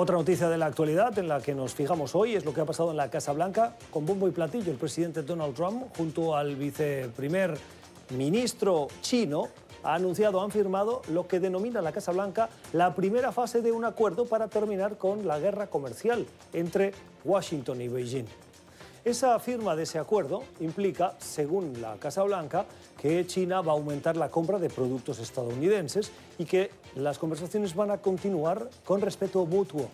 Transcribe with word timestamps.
Otra 0.00 0.16
noticia 0.16 0.48
de 0.48 0.56
la 0.56 0.64
actualidad 0.64 1.18
en 1.18 1.28
la 1.28 1.42
que 1.42 1.54
nos 1.54 1.74
fijamos 1.74 2.14
hoy 2.14 2.34
es 2.34 2.46
lo 2.46 2.54
que 2.54 2.62
ha 2.62 2.64
pasado 2.64 2.90
en 2.90 2.96
la 2.96 3.10
Casa 3.10 3.34
Blanca 3.34 3.76
con 3.90 4.06
bombo 4.06 4.28
y 4.28 4.30
platillo. 4.30 4.72
El 4.72 4.78
presidente 4.78 5.20
Donald 5.20 5.54
Trump, 5.54 5.94
junto 5.94 6.34
al 6.34 6.56
viceprimer 6.56 7.58
ministro 8.16 8.88
chino, 9.02 9.48
ha 9.82 9.96
anunciado, 9.96 10.40
han 10.40 10.52
firmado 10.52 11.02
lo 11.10 11.28
que 11.28 11.38
denomina 11.38 11.82
la 11.82 11.92
Casa 11.92 12.12
Blanca 12.12 12.48
la 12.72 12.94
primera 12.94 13.30
fase 13.30 13.60
de 13.60 13.72
un 13.72 13.84
acuerdo 13.84 14.24
para 14.24 14.48
terminar 14.48 14.96
con 14.96 15.26
la 15.26 15.38
guerra 15.38 15.66
comercial 15.66 16.24
entre 16.54 16.92
Washington 17.22 17.82
y 17.82 17.88
Beijing. 17.88 18.49
Esa 19.02 19.38
firma 19.38 19.74
de 19.76 19.84
ese 19.84 19.98
acuerdo 19.98 20.42
implica, 20.60 21.14
según 21.18 21.80
la 21.80 21.96
Casa 21.96 22.22
Blanca, 22.22 22.66
que 23.00 23.26
China 23.26 23.62
va 23.62 23.72
a 23.72 23.74
aumentar 23.74 24.14
la 24.18 24.30
compra 24.30 24.58
de 24.58 24.68
productos 24.68 25.20
estadounidenses 25.20 26.12
y 26.38 26.44
que 26.44 26.70
las 26.96 27.18
conversaciones 27.18 27.74
van 27.74 27.90
a 27.90 27.98
continuar 27.98 28.68
con 28.84 29.00
respeto 29.00 29.46
mutuo. 29.46 29.88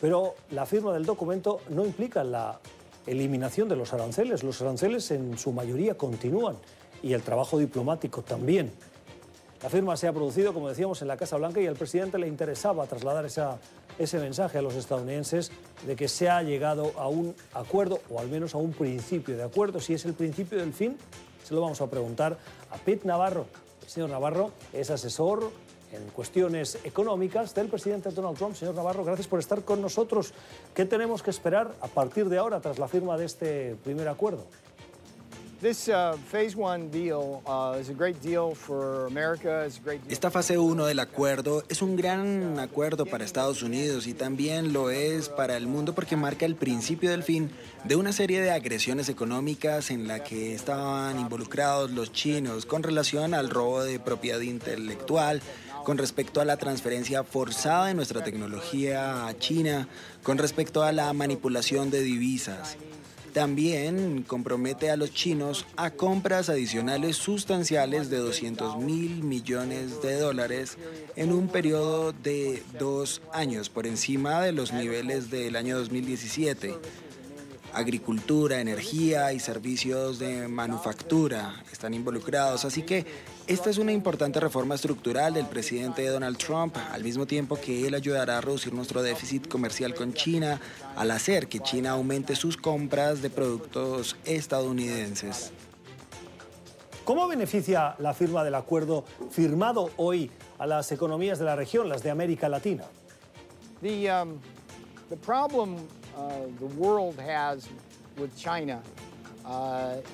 Pero 0.00 0.36
la 0.52 0.66
firma 0.66 0.92
del 0.92 1.04
documento 1.04 1.62
no 1.70 1.84
implica 1.84 2.22
la 2.22 2.60
eliminación 3.08 3.68
de 3.68 3.74
los 3.74 3.92
aranceles. 3.92 4.44
Los 4.44 4.62
aranceles 4.62 5.10
en 5.10 5.36
su 5.36 5.50
mayoría 5.50 5.96
continúan 5.96 6.56
y 7.02 7.14
el 7.14 7.22
trabajo 7.22 7.58
diplomático 7.58 8.22
también. 8.22 8.70
La 9.62 9.68
firma 9.68 9.96
se 9.96 10.06
ha 10.06 10.12
producido, 10.12 10.54
como 10.54 10.68
decíamos, 10.68 11.02
en 11.02 11.08
la 11.08 11.16
Casa 11.16 11.36
Blanca 11.36 11.60
y 11.60 11.66
al 11.66 11.74
presidente 11.74 12.16
le 12.16 12.28
interesaba 12.28 12.86
trasladar 12.86 13.26
ese 13.26 14.18
mensaje 14.18 14.58
a 14.58 14.62
los 14.62 14.76
estadounidenses 14.76 15.50
de 15.84 15.96
que 15.96 16.06
se 16.06 16.28
ha 16.28 16.42
llegado 16.42 16.92
a 16.96 17.08
un 17.08 17.34
acuerdo 17.54 18.00
o 18.08 18.20
al 18.20 18.28
menos 18.28 18.54
a 18.54 18.58
un 18.58 18.72
principio 18.72 19.36
de 19.36 19.42
acuerdo. 19.42 19.80
Si 19.80 19.94
es 19.94 20.04
el 20.04 20.14
principio 20.14 20.58
del 20.58 20.72
fin, 20.72 20.96
se 21.42 21.54
lo 21.54 21.60
vamos 21.60 21.80
a 21.80 21.88
preguntar 21.88 22.38
a 22.70 22.76
Pete 22.76 23.08
Navarro. 23.08 23.46
El 23.82 23.88
señor 23.88 24.10
Navarro 24.10 24.52
es 24.72 24.90
asesor 24.90 25.50
en 25.92 26.08
cuestiones 26.10 26.78
económicas 26.84 27.52
del 27.52 27.66
presidente 27.66 28.10
Donald 28.10 28.38
Trump. 28.38 28.54
Señor 28.54 28.76
Navarro, 28.76 29.02
gracias 29.02 29.26
por 29.26 29.40
estar 29.40 29.64
con 29.64 29.82
nosotros. 29.82 30.34
¿Qué 30.72 30.84
tenemos 30.84 31.20
que 31.20 31.30
esperar 31.30 31.74
a 31.80 31.88
partir 31.88 32.28
de 32.28 32.38
ahora 32.38 32.60
tras 32.60 32.78
la 32.78 32.86
firma 32.86 33.16
de 33.16 33.24
este 33.24 33.76
primer 33.82 34.06
acuerdo? 34.06 34.44
Esta 40.08 40.30
fase 40.30 40.56
1 40.56 40.86
del 40.86 41.00
acuerdo 41.00 41.64
es 41.68 41.82
un 41.82 41.96
gran 41.96 42.60
acuerdo 42.60 43.06
para 43.06 43.24
Estados 43.24 43.64
Unidos 43.64 44.06
y 44.06 44.14
también 44.14 44.72
lo 44.72 44.90
es 44.90 45.28
para 45.28 45.56
el 45.56 45.66
mundo 45.66 45.96
porque 45.96 46.14
marca 46.14 46.46
el 46.46 46.54
principio 46.54 47.10
del 47.10 47.24
fin 47.24 47.50
de 47.82 47.96
una 47.96 48.12
serie 48.12 48.40
de 48.40 48.52
agresiones 48.52 49.08
económicas 49.08 49.90
en 49.90 50.06
la 50.06 50.22
que 50.22 50.54
estaban 50.54 51.18
involucrados 51.18 51.90
los 51.90 52.12
chinos 52.12 52.64
con 52.64 52.84
relación 52.84 53.34
al 53.34 53.50
robo 53.50 53.82
de 53.82 53.98
propiedad 53.98 54.40
intelectual, 54.40 55.42
con 55.84 55.98
respecto 55.98 56.40
a 56.40 56.44
la 56.44 56.56
transferencia 56.56 57.24
forzada 57.24 57.86
de 57.86 57.94
nuestra 57.94 58.22
tecnología 58.22 59.26
a 59.26 59.36
China, 59.36 59.88
con 60.22 60.38
respecto 60.38 60.84
a 60.84 60.92
la 60.92 61.12
manipulación 61.12 61.90
de 61.90 62.02
divisas. 62.02 62.76
También 63.32 64.22
compromete 64.22 64.90
a 64.90 64.96
los 64.96 65.12
chinos 65.12 65.66
a 65.76 65.90
compras 65.90 66.48
adicionales 66.48 67.16
sustanciales 67.16 68.10
de 68.10 68.18
200 68.18 68.78
mil 68.78 69.22
millones 69.22 70.02
de 70.02 70.18
dólares 70.18 70.76
en 71.16 71.32
un 71.32 71.48
periodo 71.48 72.12
de 72.12 72.62
dos 72.78 73.22
años, 73.32 73.68
por 73.68 73.86
encima 73.86 74.42
de 74.42 74.52
los 74.52 74.72
niveles 74.72 75.30
del 75.30 75.56
año 75.56 75.78
2017 75.78 76.74
agricultura, 77.72 78.60
energía 78.60 79.32
y 79.32 79.40
servicios 79.40 80.18
de 80.18 80.48
manufactura 80.48 81.62
están 81.70 81.94
involucrados. 81.94 82.64
Así 82.64 82.82
que 82.82 83.06
esta 83.46 83.70
es 83.70 83.78
una 83.78 83.92
importante 83.92 84.40
reforma 84.40 84.74
estructural 84.74 85.34
del 85.34 85.46
presidente 85.46 86.06
Donald 86.06 86.36
Trump, 86.38 86.76
al 86.92 87.02
mismo 87.02 87.26
tiempo 87.26 87.58
que 87.60 87.86
él 87.86 87.94
ayudará 87.94 88.38
a 88.38 88.40
reducir 88.40 88.72
nuestro 88.72 89.02
déficit 89.02 89.48
comercial 89.48 89.94
con 89.94 90.12
China 90.12 90.60
al 90.96 91.10
hacer 91.10 91.48
que 91.48 91.60
China 91.60 91.90
aumente 91.92 92.36
sus 92.36 92.56
compras 92.56 93.22
de 93.22 93.30
productos 93.30 94.16
estadounidenses. 94.24 95.52
¿Cómo 97.04 97.26
beneficia 97.26 97.94
la 97.98 98.12
firma 98.12 98.44
del 98.44 98.54
acuerdo 98.54 99.04
firmado 99.30 99.90
hoy 99.96 100.30
a 100.58 100.66
las 100.66 100.92
economías 100.92 101.38
de 101.38 101.46
la 101.46 101.56
región, 101.56 101.88
las 101.88 102.02
de 102.02 102.10
América 102.10 102.50
Latina? 102.50 102.84
Um, 103.80 104.38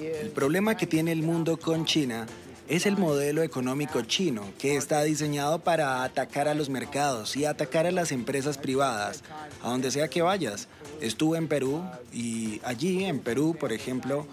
el 0.00 0.30
problema 0.30 0.76
que 0.76 0.86
tiene 0.86 1.12
el 1.12 1.22
mundo 1.22 1.58
con 1.58 1.84
China 1.84 2.26
es 2.70 2.86
el 2.86 2.96
modelo 2.96 3.42
económico 3.42 4.00
chino, 4.02 4.44
que 4.56 4.76
está 4.76 5.02
diseñado 5.02 5.58
para 5.58 6.04
atacar 6.04 6.46
a 6.46 6.54
los 6.54 6.68
mercados 6.68 7.36
y 7.36 7.44
atacar 7.44 7.84
a 7.86 7.90
las 7.90 8.12
empresas 8.12 8.58
privadas, 8.58 9.24
a 9.62 9.70
donde 9.70 9.90
sea 9.90 10.06
que 10.06 10.22
vayas. 10.22 10.68
Estuve 11.00 11.38
en 11.38 11.48
Perú 11.48 11.82
y 12.12 12.60
allí, 12.62 13.04
en 13.04 13.18
Perú, 13.18 13.56
por 13.58 13.72
ejemplo, 13.72 14.24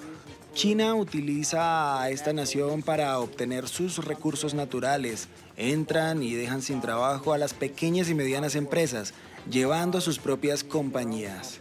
China 0.57 0.95
utiliza 0.95 2.01
a 2.01 2.09
esta 2.09 2.33
nación 2.33 2.81
para 2.81 3.19
obtener 3.19 3.67
sus 3.67 4.03
recursos 4.03 4.55
naturales. 4.55 5.27
Entran 5.55 6.23
y 6.23 6.33
dejan 6.33 6.63
sin 6.63 6.81
trabajo 6.81 7.31
a 7.31 7.37
las 7.37 7.53
pequeñas 7.53 8.09
y 8.09 8.15
medianas 8.15 8.55
empresas, 8.55 9.13
llevando 9.51 10.01
sus 10.01 10.17
propias 10.17 10.63
compañías. 10.63 11.59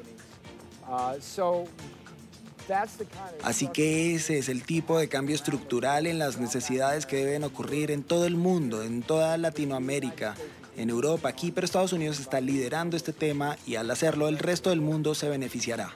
Así 3.42 3.68
que 3.68 4.14
ese 4.14 4.38
es 4.38 4.48
el 4.48 4.62
tipo 4.62 4.98
de 4.98 5.10
cambio 5.10 5.36
estructural 5.36 6.06
en 6.06 6.18
las 6.18 6.38
necesidades 6.38 7.04
que 7.04 7.16
deben 7.16 7.44
ocurrir 7.44 7.90
en 7.90 8.02
todo 8.02 8.24
el 8.24 8.36
mundo, 8.36 8.82
en 8.82 9.02
toda 9.02 9.36
Latinoamérica, 9.36 10.36
en 10.78 10.88
Europa, 10.88 11.28
aquí, 11.28 11.52
pero 11.52 11.66
Estados 11.66 11.92
Unidos 11.92 12.18
está 12.18 12.40
liderando 12.40 12.96
este 12.96 13.12
tema 13.12 13.58
y 13.66 13.74
al 13.74 13.90
hacerlo 13.90 14.28
el 14.28 14.38
resto 14.38 14.70
del 14.70 14.80
mundo 14.80 15.14
se 15.14 15.28
beneficiará. 15.28 15.92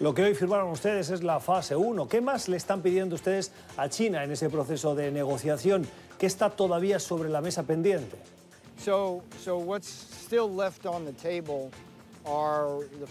Lo 0.00 0.14
que 0.14 0.22
hoy 0.22 0.34
firmaron 0.34 0.70
ustedes 0.70 1.10
es 1.10 1.24
la 1.24 1.40
fase 1.40 1.74
1. 1.74 2.08
¿Qué 2.08 2.20
más 2.20 2.48
le 2.48 2.56
están 2.56 2.82
pidiendo 2.82 3.16
ustedes 3.16 3.50
a 3.76 3.88
China 3.88 4.22
en 4.22 4.30
ese 4.30 4.48
proceso 4.48 4.94
de 4.94 5.10
negociación? 5.10 5.88
¿Qué 6.18 6.26
está 6.26 6.50
todavía 6.50 7.00
sobre 7.00 7.28
la 7.28 7.40
mesa 7.40 7.64
pendiente? 7.64 8.16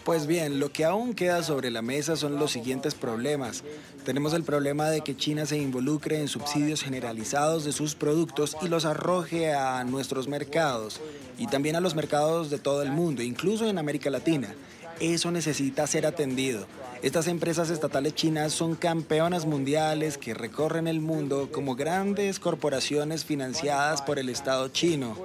Pues 0.04 0.26
bien, 0.26 0.60
lo 0.60 0.70
que 0.70 0.86
aún 0.86 1.12
queda 1.12 1.42
sobre 1.42 1.70
la 1.70 1.82
mesa 1.82 2.16
son 2.16 2.38
los 2.38 2.52
siguientes 2.52 2.94
problemas. 2.94 3.64
Tenemos 4.06 4.32
el 4.32 4.44
problema 4.44 4.88
de 4.88 5.02
que 5.02 5.16
China 5.16 5.44
se 5.44 5.58
involucre 5.58 6.18
en 6.20 6.28
subsidios 6.28 6.82
generalizados 6.82 7.64
de 7.64 7.72
sus 7.72 7.96
productos 7.96 8.56
y 8.62 8.68
los 8.68 8.86
arroje 8.86 9.52
a 9.52 9.84
nuestros 9.84 10.26
mercados 10.26 11.00
y 11.36 11.48
también 11.48 11.76
a 11.76 11.80
los 11.80 11.94
mercados 11.94 12.48
de 12.48 12.58
todo 12.58 12.82
el 12.82 12.92
mundo, 12.92 13.22
incluso 13.22 13.68
en 13.68 13.76
América 13.76 14.08
Latina. 14.08 14.54
Eso 15.00 15.30
necesita 15.30 15.86
ser 15.86 16.06
atendido. 16.06 16.66
Estas 17.02 17.28
empresas 17.28 17.70
estatales 17.70 18.14
chinas 18.14 18.52
son 18.52 18.74
campeonas 18.74 19.46
mundiales 19.46 20.18
que 20.18 20.34
recorren 20.34 20.88
el 20.88 21.00
mundo 21.00 21.50
como 21.52 21.76
grandes 21.76 22.40
corporaciones 22.40 23.24
financiadas 23.24 24.02
por 24.02 24.18
el 24.18 24.28
Estado 24.28 24.68
chino 24.68 25.16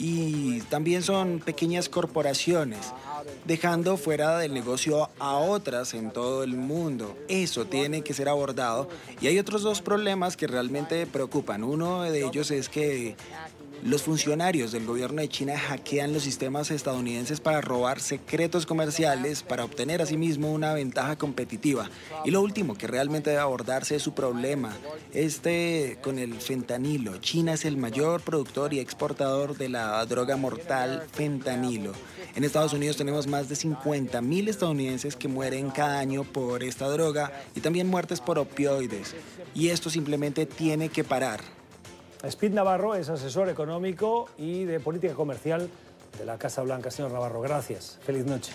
y 0.00 0.60
también 0.62 1.02
son 1.02 1.40
pequeñas 1.40 1.90
corporaciones, 1.90 2.80
dejando 3.44 3.98
fuera 3.98 4.38
del 4.38 4.54
negocio 4.54 5.10
a 5.18 5.34
otras 5.34 5.92
en 5.92 6.10
todo 6.10 6.42
el 6.42 6.56
mundo. 6.56 7.18
Eso 7.28 7.66
tiene 7.66 8.00
que 8.00 8.14
ser 8.14 8.30
abordado. 8.30 8.88
Y 9.20 9.26
hay 9.26 9.38
otros 9.38 9.60
dos 9.60 9.82
problemas 9.82 10.38
que 10.38 10.46
realmente 10.46 11.06
preocupan. 11.06 11.62
Uno 11.62 12.02
de 12.02 12.24
ellos 12.24 12.50
es 12.50 12.70
que 12.70 13.14
los 13.82 14.02
funcionarios 14.02 14.72
del 14.72 14.84
gobierno 14.84 15.22
de 15.22 15.28
China 15.28 15.58
hackean 15.58 16.12
los 16.12 16.22
sistemas 16.22 16.70
estadounidenses 16.70 17.40
para 17.40 17.60
robar 17.60 18.00
secretos 18.00 18.66
comerciales 18.66 19.42
para 19.42 19.64
obtener 19.64 20.02
asimismo 20.02 20.52
una 20.52 20.74
ventaja 20.74 21.16
competitiva. 21.16 21.88
Y 22.24 22.30
lo 22.30 22.42
último 22.42 22.76
que 22.76 22.86
realmente 22.86 23.30
debe 23.30 23.42
abordarse 23.42 23.96
es 23.96 24.02
su 24.02 24.12
problema, 24.12 24.76
este 25.14 25.98
con 26.02 26.18
el 26.18 26.34
fentanilo. 26.34 27.16
China 27.18 27.54
es 27.54 27.64
el 27.64 27.76
mayor 27.76 28.20
productor 28.20 28.74
y 28.74 28.80
exportador 28.80 29.56
de 29.56 29.68
la 29.68 30.04
droga 30.04 30.36
mortal 30.36 31.04
fentanilo. 31.12 31.92
En 32.34 32.44
Estados 32.44 32.72
Unidos 32.72 32.96
tenemos 32.96 33.26
más 33.26 33.48
de 33.48 33.56
50 33.56 34.20
mil 34.20 34.48
estadounidenses 34.48 35.16
que 35.16 35.28
mueren 35.28 35.70
cada 35.70 35.98
año 35.98 36.24
por 36.24 36.62
esta 36.62 36.88
droga 36.88 37.32
y 37.54 37.60
también 37.60 37.88
muertes 37.88 38.20
por 38.20 38.38
opioides. 38.38 39.14
Y 39.54 39.68
esto 39.68 39.90
simplemente 39.90 40.46
tiene 40.46 40.90
que 40.90 41.02
parar. 41.02 41.59
Speed 42.22 42.52
Navarro 42.52 42.94
es 42.94 43.08
asesor 43.08 43.48
económico 43.48 44.28
y 44.36 44.64
de 44.64 44.78
política 44.78 45.14
comercial 45.14 45.70
de 46.18 46.24
la 46.24 46.36
Casa 46.36 46.62
Blanca. 46.62 46.90
Señor 46.90 47.12
Navarro, 47.12 47.40
gracias. 47.40 47.98
Feliz 48.02 48.26
noche. 48.26 48.52